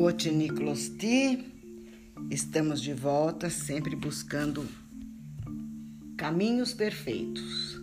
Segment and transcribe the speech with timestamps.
[0.00, 1.44] Cote Niclosti,
[2.30, 4.66] estamos de volta, sempre buscando
[6.16, 7.78] caminhos perfeitos.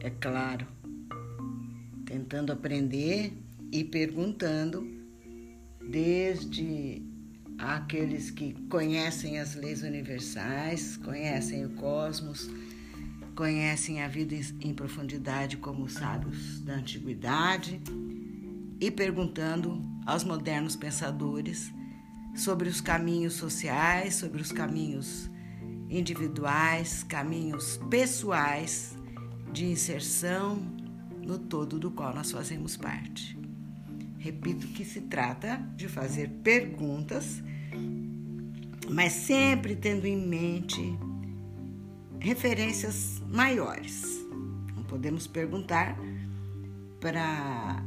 [0.00, 0.66] É claro,
[2.06, 3.30] tentando aprender
[3.70, 4.90] e perguntando,
[5.86, 7.02] desde
[7.58, 12.48] aqueles que conhecem as leis universais, conhecem o cosmos,
[13.34, 17.82] conhecem a vida em profundidade como os sábios da antiguidade
[18.80, 21.72] e perguntando aos modernos pensadores
[22.34, 25.28] sobre os caminhos sociais, sobre os caminhos
[25.90, 28.96] individuais, caminhos pessoais
[29.52, 30.56] de inserção
[31.22, 33.36] no todo do qual nós fazemos parte.
[34.18, 37.42] Repito que se trata de fazer perguntas,
[38.88, 40.98] mas sempre tendo em mente
[42.20, 44.04] referências maiores.
[44.74, 45.96] Não podemos perguntar
[47.00, 47.84] para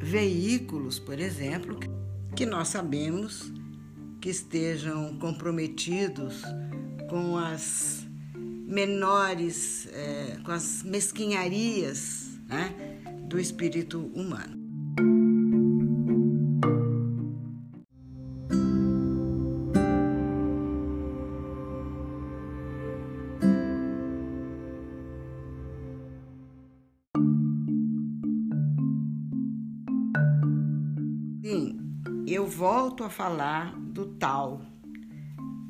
[0.00, 1.78] veículos, por exemplo,
[2.34, 3.52] que nós sabemos
[4.20, 6.42] que estejam comprometidos
[7.08, 12.74] com as menores, é, com as mesquinharias né,
[13.28, 14.59] do espírito humano.
[33.00, 34.60] Volto a falar do tal,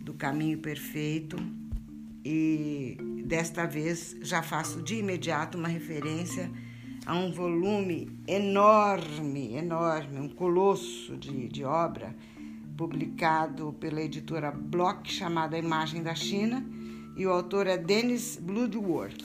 [0.02, 1.36] do caminho perfeito,
[2.24, 6.50] e desta vez já faço de imediato uma referência
[7.06, 12.16] a um volume enorme, enorme, um colosso de, de obra,
[12.76, 16.64] publicado pela editora Block, chamada Imagem da China,
[17.16, 19.22] e o autor é Dennis Bloodworth.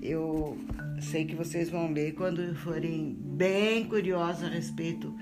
[0.00, 0.58] Eu
[1.00, 5.14] sei que vocês vão ler quando forem bem curiosos a respeito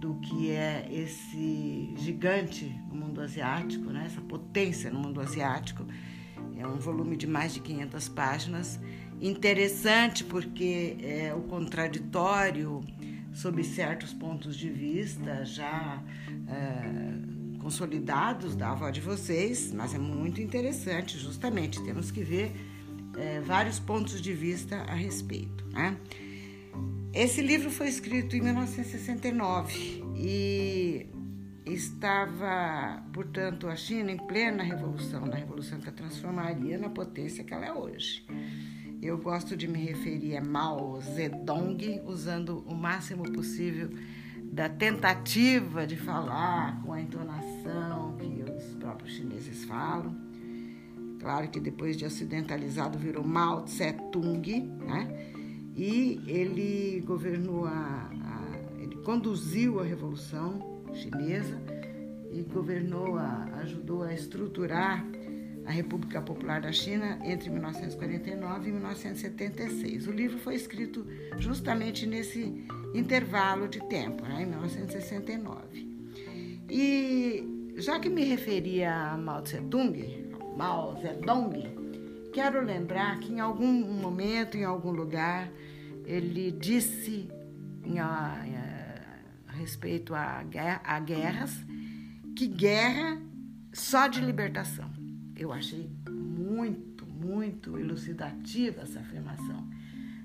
[0.00, 4.04] do que é esse gigante no mundo asiático, né?
[4.06, 5.84] essa potência no mundo asiático.
[6.56, 8.80] É um volume de mais de 500 páginas,
[9.20, 12.82] interessante porque é o contraditório
[13.32, 16.02] sob certos pontos de vista já
[16.48, 22.52] é, consolidados da avó de vocês, mas é muito interessante, justamente, temos que ver
[23.18, 25.64] é, vários pontos de vista a respeito.
[25.68, 25.96] Né?
[27.12, 31.08] Esse livro foi escrito em 1969 e
[31.66, 37.52] estava, portanto, a China em plena revolução, na revolução que a transformaria na potência que
[37.52, 38.24] ela é hoje.
[39.02, 43.90] Eu gosto de me referir a Mao Zedong, usando o máximo possível
[44.44, 50.14] da tentativa de falar com a entonação que os próprios chineses falam.
[51.18, 55.39] Claro que depois de ocidentalizado virou Mao Tse Tung, né?
[55.76, 61.60] E ele governou a, a, ele conduziu a revolução chinesa
[62.32, 65.04] e governou a, ajudou a estruturar
[65.66, 70.06] a República Popular da China entre 1949 e 1976.
[70.06, 71.06] O livro foi escrito
[71.38, 75.88] justamente nesse intervalo de tempo, né, em 1969.
[76.68, 81.79] E já que me referia a Mao Tung, Mao Zedong,
[82.32, 85.50] quero lembrar que em algum momento, em algum lugar,
[86.04, 87.28] ele disse
[87.84, 88.44] em, a,
[89.48, 90.44] a, respeito a,
[90.84, 91.64] a guerras
[92.34, 93.20] que guerra
[93.72, 94.90] só de libertação.
[95.36, 99.68] Eu achei muito, muito elucidativa essa afirmação.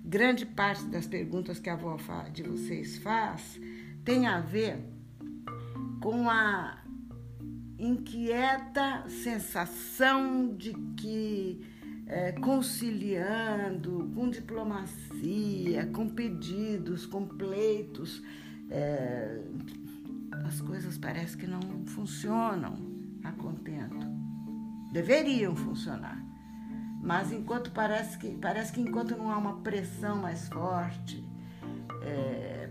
[0.04, 1.98] Grande parte das perguntas que a avó
[2.32, 3.60] de vocês faz
[4.04, 4.78] tem a ver
[6.00, 6.84] com a
[7.78, 11.75] inquieta sensação de que
[12.08, 18.22] é, conciliando com diplomacia, com pedidos, com pleitos,
[18.70, 19.42] é,
[20.46, 22.76] as coisas parece que não funcionam
[23.24, 24.06] a contento.
[24.92, 26.24] Deveriam funcionar.
[27.02, 31.24] Mas enquanto parece que parece que enquanto não há uma pressão mais forte,
[32.02, 32.65] é,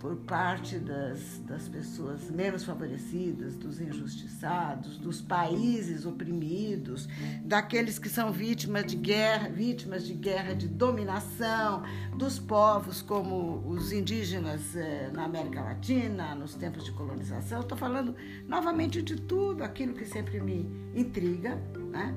[0.00, 7.06] por parte das, das pessoas menos favorecidas, dos injustiçados, dos países oprimidos,
[7.44, 11.82] daqueles que são vítimas de guerra, vítimas de guerra de dominação,
[12.16, 17.60] dos povos como os indígenas eh, na América Latina, nos tempos de colonização.
[17.60, 18.16] Estou falando
[18.48, 21.56] novamente de tudo aquilo que sempre me intriga.
[21.90, 22.14] Né?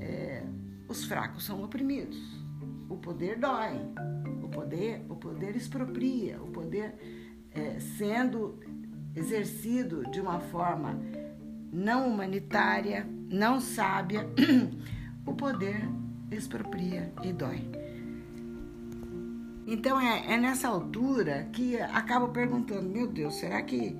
[0.00, 0.44] É,
[0.88, 2.16] os fracos são oprimidos.
[2.88, 3.80] O poder dói,
[4.56, 6.94] poder, o poder expropria, o poder
[7.52, 8.58] é, sendo
[9.14, 10.98] exercido de uma forma
[11.72, 14.26] não humanitária, não sábia,
[15.26, 15.88] o poder
[16.30, 17.62] expropria e dói.
[19.66, 23.96] Então é, é nessa altura que acabo perguntando: meu Deus, será que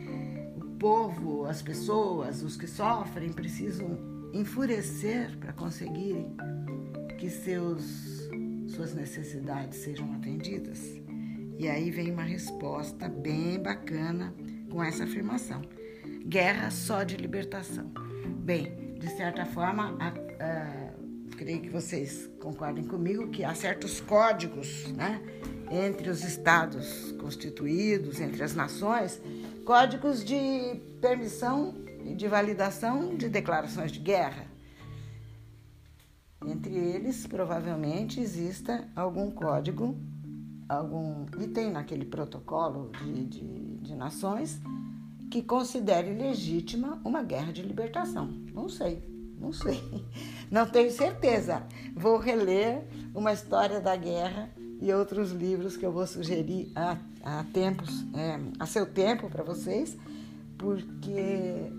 [0.56, 3.98] o povo, as pessoas, os que sofrem, precisam
[4.32, 6.36] enfurecer para conseguirem
[7.18, 8.15] que seus,
[8.76, 11.00] suas necessidades sejam atendidas?
[11.58, 14.34] E aí vem uma resposta bem bacana
[14.70, 15.62] com essa afirmação:
[16.26, 17.90] guerra só de libertação.
[18.26, 20.92] Bem, de certa forma, a, a,
[21.36, 25.22] creio que vocês concordem comigo que há certos códigos, né?
[25.70, 29.20] entre os estados constituídos, entre as nações,
[29.64, 31.74] códigos de permissão
[32.04, 34.55] e de validação de declarações de guerra.
[36.76, 39.96] Eles, provavelmente, exista algum código,
[40.68, 44.60] algum item naquele protocolo de, de, de nações
[45.30, 48.26] que considere legítima uma guerra de libertação.
[48.52, 49.02] Não sei,
[49.40, 49.82] não sei.
[50.50, 51.66] Não tenho certeza.
[51.94, 54.50] Vou reler uma história da guerra
[54.80, 59.42] e outros livros que eu vou sugerir há, há tempos, é, a seu tempo para
[59.42, 59.96] vocês,
[60.56, 61.72] porque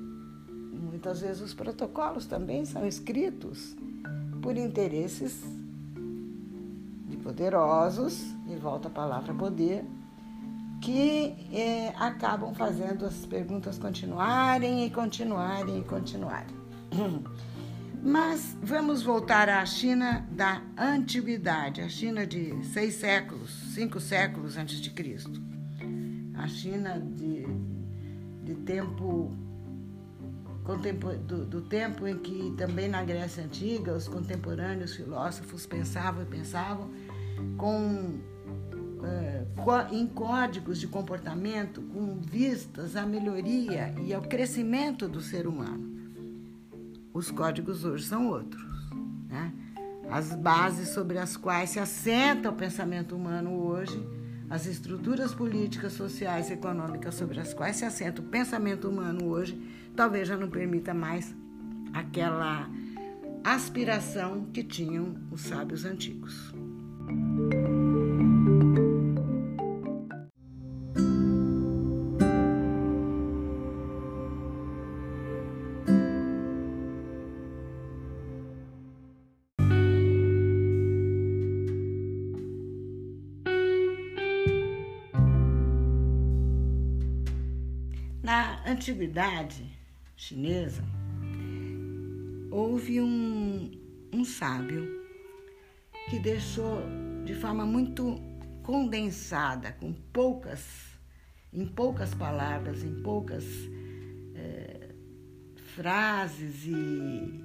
[0.73, 3.75] muitas vezes os protocolos também são escritos
[4.47, 5.43] por interesses
[7.09, 9.83] de poderosos, e volta a palavra poder,
[10.79, 16.55] que é, acabam fazendo as perguntas continuarem e continuarem e continuarem.
[18.01, 24.79] Mas vamos voltar à China da antiguidade, a China de seis séculos, cinco séculos antes
[24.79, 25.41] de Cristo.
[26.35, 27.45] A China de,
[28.45, 29.29] de tempo
[30.75, 36.89] do, do, tempo em que também na Grécia Antiga os contemporâneos filósofos pensavam e pensavam
[37.57, 38.19] com
[39.03, 39.45] é,
[39.91, 45.97] em códigos de comportamento com vistas à melhoria e ao crescimento do ser humano.
[47.13, 48.63] Os códigos hoje são outros.
[49.27, 49.53] Né?
[50.09, 53.97] As bases sobre as quais se assenta o pensamento humano hoje,
[54.49, 59.59] as estruturas políticas, sociais e econômicas sobre as quais se assenta o pensamento humano hoje,
[59.95, 61.35] talvez já não permita mais
[61.93, 62.69] aquela
[63.43, 66.53] aspiração que tinham os sábios antigos.
[88.77, 89.65] Antiguidade
[90.15, 90.83] chinesa,
[92.51, 93.71] houve um,
[94.13, 95.03] um sábio
[96.07, 96.83] que deixou
[97.25, 98.21] de forma muito
[98.61, 100.61] condensada, com poucas,
[101.51, 103.45] em poucas palavras, em poucas
[104.35, 104.93] é,
[105.73, 107.43] frases e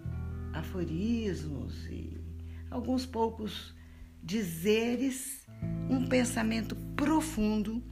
[0.53, 2.21] aforismos e
[2.71, 3.75] alguns poucos
[4.23, 5.47] dizeres,
[5.89, 7.83] um pensamento profundo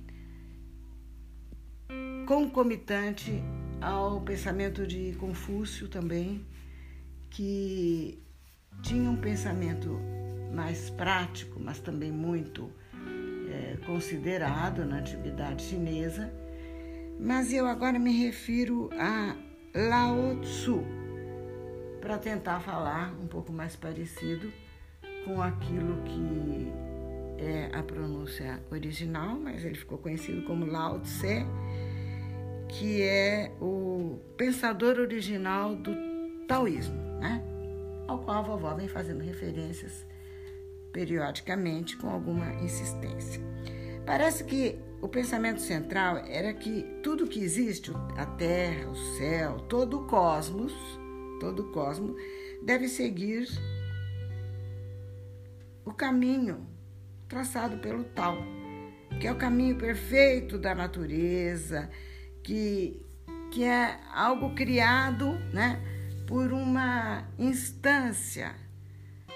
[2.30, 3.42] concomitante
[3.80, 6.46] ao pensamento de Confúcio também,
[7.28, 8.22] que
[8.82, 9.98] tinha um pensamento
[10.54, 12.70] mais prático, mas também muito
[13.50, 16.32] é, considerado na antiguidade chinesa.
[17.18, 19.34] Mas eu agora me refiro a
[19.74, 20.84] Lao Tzu,
[22.00, 24.52] para tentar falar um pouco mais parecido
[25.24, 26.72] com aquilo que
[27.44, 31.44] é a pronúncia original, mas ele ficou conhecido como Lao Tse
[32.70, 35.94] que é o pensador original do
[36.46, 37.42] taoísmo, né?
[38.06, 40.06] ao qual a vovó vem fazendo referências
[40.92, 43.40] periodicamente com alguma insistência.
[44.04, 50.00] Parece que o pensamento central era que tudo que existe, a Terra, o céu, todo
[50.00, 50.72] o cosmos,
[51.38, 52.16] todo o cosmos
[52.62, 53.48] deve seguir
[55.84, 56.66] o caminho
[57.28, 58.38] traçado pelo Tao,
[59.20, 61.88] que é o caminho perfeito da natureza,
[62.42, 63.00] que,
[63.50, 65.80] que é algo criado né,
[66.26, 68.54] por uma instância,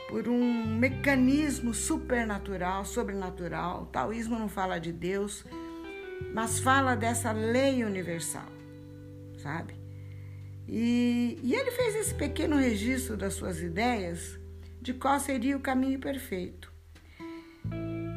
[0.08, 3.82] por um mecanismo supernatural, sobrenatural.
[3.82, 5.44] O taoísmo não fala de Deus,
[6.32, 8.48] mas fala dessa lei universal,
[9.38, 9.74] sabe?
[10.66, 14.38] E, e ele fez esse pequeno registro das suas ideias
[14.80, 16.72] de qual seria o caminho perfeito.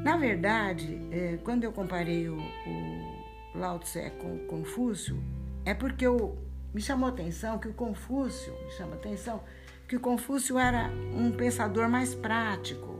[0.03, 2.96] Na verdade, é, quando eu comparei o, o
[3.57, 5.21] Lao Tse com Confúcio,
[5.65, 6.37] é porque eu,
[6.73, 9.41] me chamou atenção que o Confúcio, me chama atenção,
[9.87, 12.99] que o Confúcio era um pensador mais prático.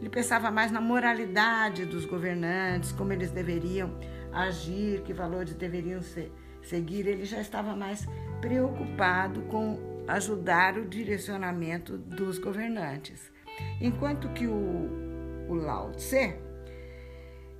[0.00, 3.98] Ele pensava mais na moralidade dos governantes, como eles deveriam
[4.32, 6.32] agir, que valores deveriam ser,
[6.62, 7.06] seguir.
[7.06, 8.06] Ele já estava mais
[8.40, 13.32] preocupado com ajudar o direcionamento dos governantes.
[13.80, 16.34] Enquanto que o, o Lao Tse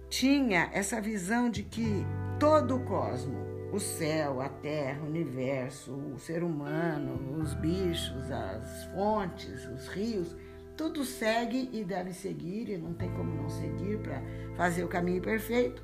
[0.09, 2.05] tinha essa visão de que
[2.45, 3.39] todo o cosmo,
[3.73, 10.37] o céu, a terra, o universo, o ser humano, os bichos, as fontes, os rios,
[10.77, 14.23] tudo segue e deve seguir, e não tem como não seguir para
[14.59, 15.83] fazer o caminho perfeito.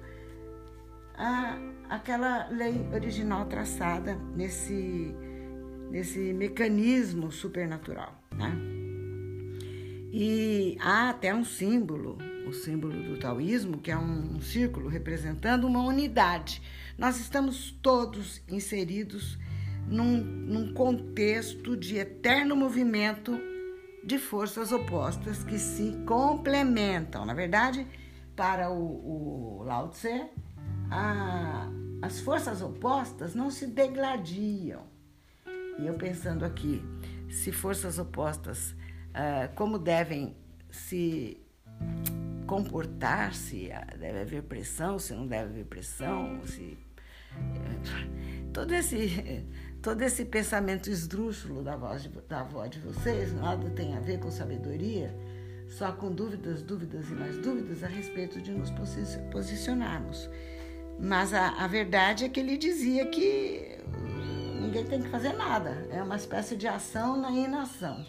[1.16, 5.14] A, aquela lei original traçada nesse,
[5.90, 8.22] nesse mecanismo supernatural.
[8.36, 8.52] Né?
[10.12, 15.82] E há até um símbolo, o símbolo do taoísmo, que é um círculo representando uma
[15.82, 16.62] unidade.
[16.98, 19.38] Nós estamos todos inseridos
[19.86, 23.38] num, num contexto de eterno movimento
[24.04, 27.24] de forças opostas que se complementam.
[27.24, 27.86] Na verdade,
[28.34, 30.26] para o, o Lao Tse,
[30.90, 31.68] a,
[32.02, 34.82] as forças opostas não se degladiam.
[35.78, 36.82] E eu pensando aqui,
[37.28, 38.70] se forças opostas,
[39.10, 40.36] uh, como devem
[40.70, 41.40] se
[42.50, 46.76] comportar-se, deve haver pressão, se não deve haver pressão, se
[48.52, 49.46] todo esse
[49.80, 54.18] todo esse pensamento esdrúxulo da voz de, da avó de vocês nada tem a ver
[54.18, 55.14] com sabedoria,
[55.68, 58.72] só com dúvidas, dúvidas e mais dúvidas a respeito de nos
[59.30, 60.28] posicionarmos.
[60.98, 63.78] Mas a, a verdade é que ele dizia que
[64.60, 68.04] ninguém tem que fazer nada, é uma espécie de ação na inação.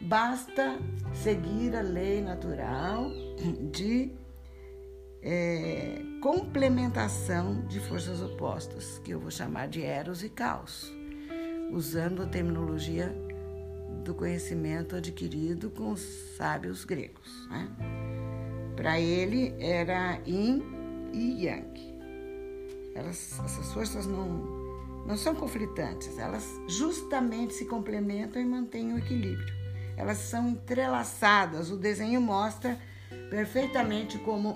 [0.00, 0.78] Basta
[1.14, 3.10] seguir a lei natural
[3.70, 4.12] de
[5.22, 10.92] é, complementação de forças opostas, que eu vou chamar de Eros e Caos,
[11.72, 13.14] usando a terminologia
[14.04, 16.00] do conhecimento adquirido com os
[16.36, 17.48] sábios gregos.
[17.48, 17.68] Né?
[18.76, 20.62] Para ele era Yin
[21.12, 21.94] e Yang.
[22.94, 24.28] Elas, essas forças não,
[25.06, 29.63] não são conflitantes, elas justamente se complementam e mantêm o equilíbrio.
[29.96, 32.78] Elas são entrelaçadas, o desenho mostra
[33.30, 34.54] perfeitamente como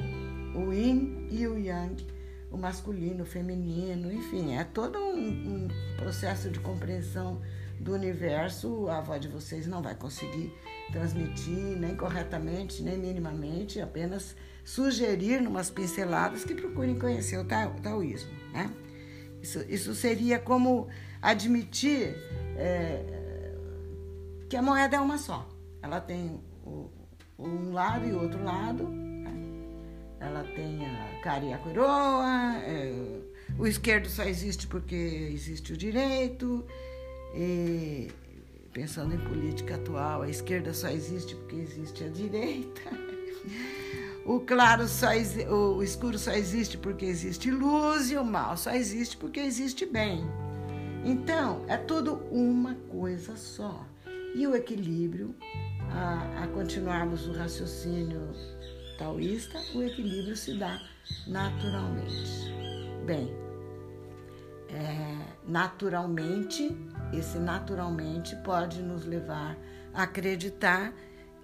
[0.54, 2.06] o yin e o yang,
[2.50, 7.40] o masculino, o feminino, enfim, é todo um, um processo de compreensão
[7.78, 8.88] do universo.
[8.88, 10.52] A avó de vocês não vai conseguir
[10.90, 18.30] transmitir nem corretamente, nem minimamente, apenas sugerir numas pinceladas que procurem conhecer o taoísmo.
[18.52, 18.70] Né?
[19.42, 20.88] Isso, isso seria como
[21.22, 22.16] admitir
[22.56, 23.17] é,
[24.48, 25.48] que a moeda é uma só.
[25.82, 26.90] Ela tem o,
[27.38, 29.08] um lado e outro lado
[30.20, 32.92] ela tem a cara e a coroa, é,
[33.58, 36.64] o esquerdo só existe porque existe o direito,
[37.34, 38.10] e
[38.72, 42.82] pensando em política atual, a esquerda só existe porque existe a direita.
[44.26, 45.06] O claro só
[45.50, 50.22] o escuro só existe porque existe luz e o mal só existe porque existe bem.
[51.02, 53.87] Então, é tudo uma coisa só.
[54.34, 55.34] E o equilíbrio,
[55.90, 58.32] a, a continuarmos o raciocínio
[58.98, 60.80] taoísta, o equilíbrio se dá
[61.26, 62.52] naturalmente.
[63.06, 63.34] Bem,
[64.68, 65.16] é,
[65.46, 66.76] naturalmente,
[67.12, 69.56] esse naturalmente pode nos levar
[69.94, 70.92] a acreditar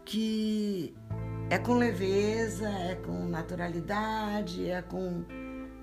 [0.04, 0.94] que
[1.48, 5.24] é com leveza, é com naturalidade, é com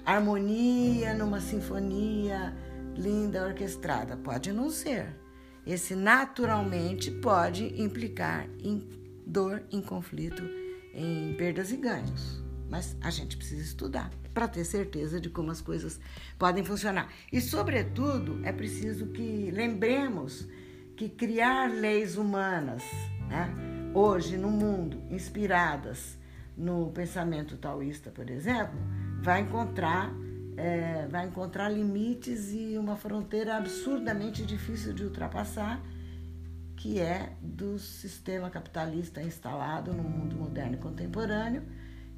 [0.05, 2.55] harmonia numa sinfonia
[2.96, 4.17] linda orquestrada.
[4.17, 5.21] Pode não ser.
[5.65, 8.80] Esse naturalmente pode implicar em
[9.25, 10.44] dor, em conflito
[10.94, 12.44] em perdas e ganhos.
[12.70, 16.00] Mas a gente precisa estudar para ter certeza de como as coisas
[16.39, 17.10] podem funcionar.
[17.32, 20.48] E, sobretudo, é preciso que lembremos
[20.96, 22.84] que criar leis humanas,
[23.27, 23.53] né,
[23.94, 26.18] hoje no mundo, inspiradas
[26.56, 28.80] no pensamento taoísta, por exemplo,
[29.22, 30.13] vai encontrar,
[30.58, 35.81] é, vai encontrar limites e uma fronteira absurdamente difícil de ultrapassar
[36.81, 41.63] que é do sistema capitalista instalado no mundo moderno e contemporâneo,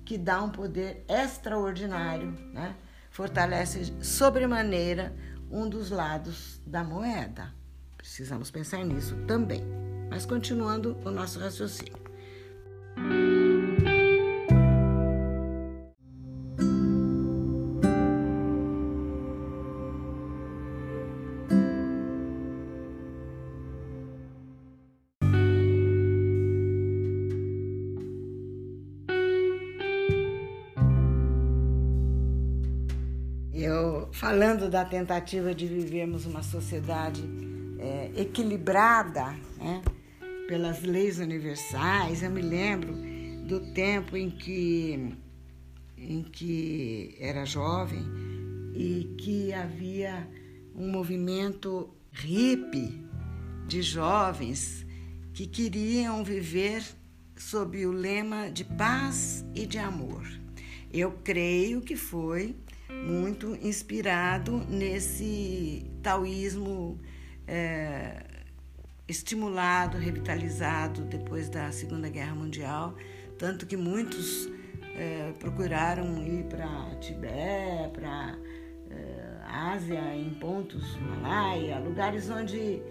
[0.06, 2.74] que dá um poder extraordinário, né?
[3.12, 5.14] fortalece sobremaneira
[5.52, 7.54] um dos lados da moeda.
[7.98, 9.64] Precisamos pensar nisso também.
[10.10, 12.03] Mas continuando o nosso raciocínio.
[34.12, 37.24] Falando da tentativa de vivermos uma sociedade
[37.80, 39.82] é, equilibrada né,
[40.48, 42.94] pelas leis universais, eu me lembro
[43.46, 45.16] do tempo em que,
[45.98, 48.04] em que era jovem
[48.74, 50.28] e que havia
[50.76, 53.06] um movimento hippie
[53.68, 54.86] de jovens
[55.34, 56.84] que queriam viver
[57.36, 60.24] sob o lema de paz e de amor.
[60.92, 62.56] Eu creio que foi
[63.04, 67.00] muito inspirado nesse taoísmo
[67.48, 68.24] é,
[69.08, 72.96] estimulado, revitalizado depois da Segunda Guerra Mundial,
[73.38, 74.50] tanto que muitos
[74.96, 78.38] é, procuraram ir para Tibete, para
[78.90, 82.82] é, Ásia, em pontos Himalaia, lugares onde,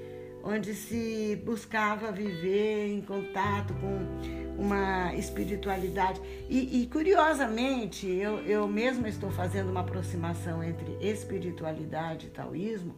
[0.45, 6.21] onde se buscava viver em contato com uma espiritualidade.
[6.49, 12.95] E, e curiosamente, eu, eu mesma estou fazendo uma aproximação entre espiritualidade e taoísmo,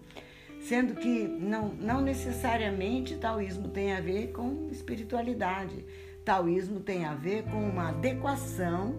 [0.60, 5.84] sendo que não, não necessariamente taoísmo tem a ver com espiritualidade.
[6.24, 8.94] Taoísmo tem a ver com uma adequação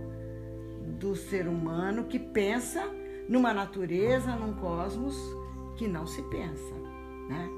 [1.00, 2.84] do ser humano que pensa
[3.28, 5.16] numa natureza, num cosmos
[5.76, 6.74] que não se pensa.
[7.28, 7.50] Né?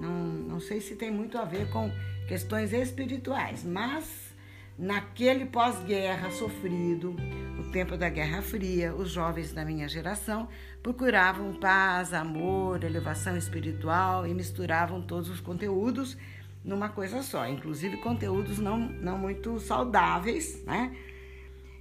[0.00, 1.90] Não, não sei se tem muito a ver com
[2.26, 4.29] questões espirituais, mas
[4.78, 7.14] naquele pós-guerra sofrido,
[7.58, 10.48] o tempo da Guerra Fria, os jovens da minha geração
[10.82, 16.16] procuravam paz, amor, elevação espiritual e misturavam todos os conteúdos
[16.64, 20.94] numa coisa só, inclusive conteúdos não, não muito saudáveis, né?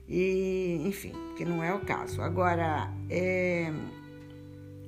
[0.07, 2.21] E, enfim, que não é o caso.
[2.21, 3.71] Agora, é,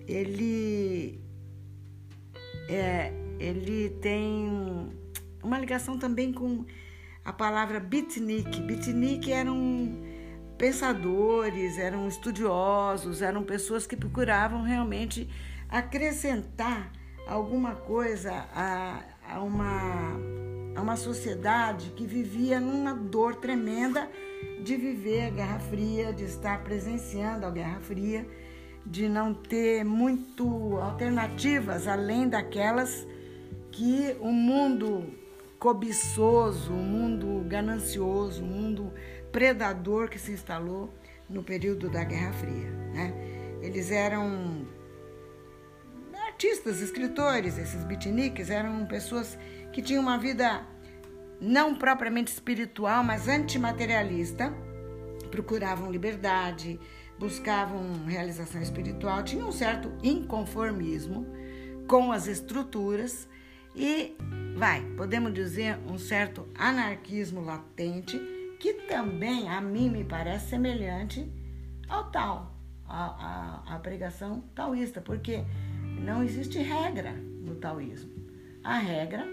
[0.08, 1.20] ele,
[2.68, 4.90] é, ele tem
[5.44, 6.66] uma ligação também com
[7.24, 8.62] a palavra beatnik.
[8.62, 9.98] Beatnik eram
[10.58, 15.30] pensadores, eram estudiosos, eram pessoas que procuravam realmente
[15.70, 16.92] acrescentar
[17.28, 20.20] alguma coisa a, a, uma,
[20.76, 24.10] a uma sociedade que vivia numa dor tremenda
[24.64, 28.28] de viver a Guerra Fria, de estar presenciando a Guerra Fria,
[28.86, 33.08] de não ter muito alternativas além daquelas
[33.72, 35.21] que o mundo
[35.62, 38.92] cobiçoso, um mundo ganancioso, um mundo
[39.32, 40.92] predador que se instalou
[41.30, 42.72] no período da Guerra Fria.
[42.92, 43.14] Né?
[43.62, 44.66] Eles eram
[46.26, 49.38] artistas, escritores, esses beatniks eram pessoas
[49.72, 50.66] que tinham uma vida
[51.40, 54.52] não propriamente espiritual, mas antimaterialista,
[55.30, 56.80] procuravam liberdade,
[57.20, 61.28] buscavam realização espiritual, tinham um certo inconformismo
[61.88, 63.30] com as estruturas
[63.76, 64.16] e
[64.56, 68.20] vai, podemos dizer, um certo anarquismo latente,
[68.60, 71.32] que também a mim me parece semelhante
[71.88, 72.56] ao tal,
[72.88, 75.44] a pregação taoísta, porque
[76.00, 78.12] não existe regra no taoísmo.
[78.64, 79.26] A regra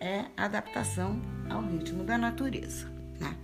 [0.00, 2.88] é a adaptação ao ritmo da natureza.
[3.20, 3.36] Né?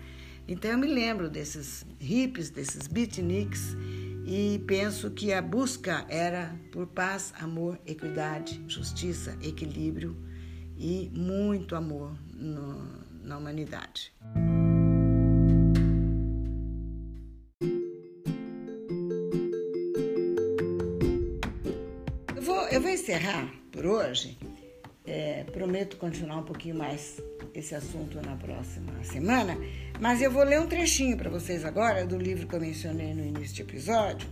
[0.46, 3.77] Então eu me lembro desses hippies, desses beatniks,
[4.24, 10.28] e penso que a busca era por paz, amor, equidade, justiça, equilíbrio
[10.79, 12.87] e muito amor no,
[13.23, 14.12] na humanidade.
[22.35, 24.38] Eu vou, eu vou encerrar por hoje.
[25.05, 27.19] É, prometo continuar um pouquinho mais
[27.55, 29.57] esse assunto na próxima semana,
[29.99, 33.25] mas eu vou ler um trechinho para vocês agora do livro que eu mencionei no
[33.25, 34.29] início do episódio,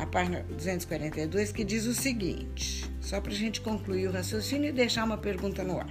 [0.00, 4.72] na página 242, que diz o seguinte, só para a gente concluir o raciocínio e
[4.72, 5.90] deixar uma pergunta no ar.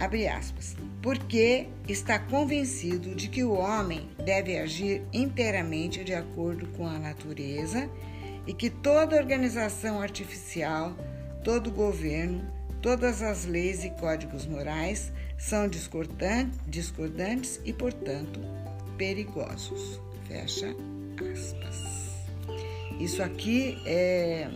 [0.00, 0.74] Abre aspas.
[1.02, 7.90] Porque está convencido de que o homem deve agir inteiramente de acordo com a natureza
[8.46, 10.96] e que toda organização artificial,
[11.44, 18.40] todo governo, todas as leis e códigos morais são discordantes e, portanto,
[18.96, 20.00] perigosos.
[20.26, 20.74] Fecha
[21.32, 22.12] aspas.
[23.00, 24.48] Isso aqui é,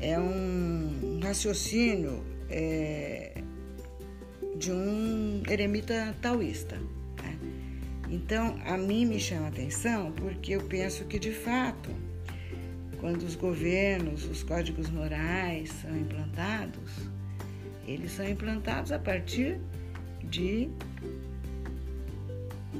[0.00, 3.42] é um raciocínio é,
[4.56, 6.76] de um eremita taoísta.
[7.22, 7.38] Né?
[8.10, 11.90] Então, a mim me chama atenção porque eu penso que, de fato,
[13.00, 16.90] quando os governos, os códigos morais são implantados,
[17.86, 19.60] eles são implantados a partir
[20.24, 20.68] de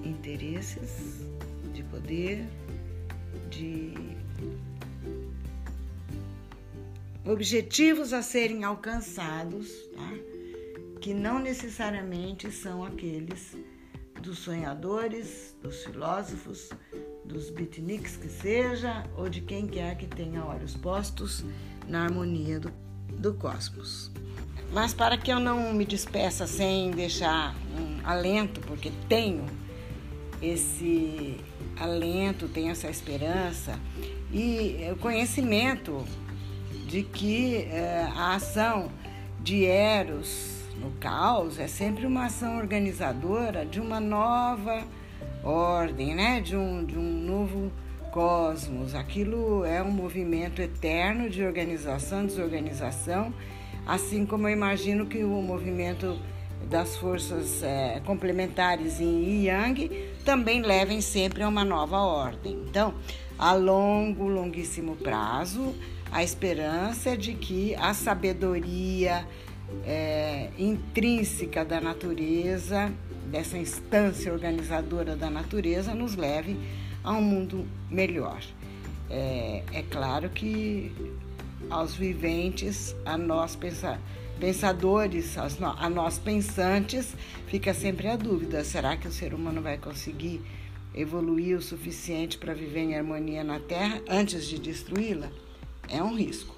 [0.05, 1.27] interesses,
[1.73, 2.47] de poder,
[3.51, 3.95] de
[7.25, 10.13] objetivos a serem alcançados, tá?
[11.01, 13.57] que não necessariamente são aqueles
[14.21, 16.71] dos sonhadores, dos filósofos,
[17.25, 21.45] dos beatniks que seja, ou de quem quer que tenha olhos postos
[21.87, 22.73] na harmonia do,
[23.19, 24.11] do cosmos.
[24.73, 29.45] Mas para que eu não me despeça sem deixar um alento, porque tenho
[30.43, 31.37] esse
[31.79, 33.79] alento, tenho essa esperança
[34.33, 36.05] e o conhecimento
[36.87, 38.91] de que é, a ação
[39.41, 44.85] de Eros no caos é sempre uma ação organizadora de uma nova
[45.43, 46.41] ordem, né?
[46.41, 47.73] de, um, de um novo
[48.13, 48.95] cosmos.
[48.95, 53.33] Aquilo é um movimento eterno de organização, desorganização,
[53.87, 56.19] assim como eu imagino que o movimento
[56.69, 62.53] das forças é, complementares em Yang também levem sempre a uma nova ordem.
[62.69, 62.93] Então,
[63.39, 65.73] a longo, longuíssimo prazo,
[66.11, 69.25] a esperança é de que a sabedoria
[69.85, 72.93] é, intrínseca da natureza,
[73.31, 76.59] dessa instância organizadora da natureza, nos leve
[77.05, 78.43] a um mundo melhor.
[79.09, 80.93] É, é claro que
[81.71, 83.55] aos viventes, a nós
[84.41, 87.15] pensadores, a nós pensantes,
[87.47, 90.41] fica sempre a dúvida: será que o ser humano vai conseguir
[90.95, 95.31] evoluir o suficiente para viver em harmonia na Terra antes de destruí-la?
[95.89, 96.56] É um risco.